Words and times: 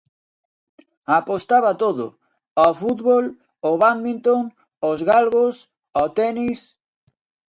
Apostaba 1.19 1.67
a 1.73 1.77
todo: 1.83 2.05
ao 2.61 2.73
fútbol, 2.81 3.25
ao 3.65 3.75
bádminton, 3.83 4.41
aos 4.85 4.99
galgos, 5.09 5.55
ao 5.97 6.07
tenis. 6.17 6.59